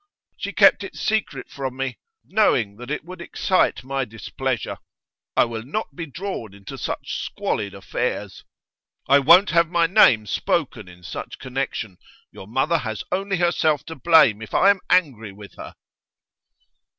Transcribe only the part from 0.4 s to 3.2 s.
kept it secret from me, knowing that it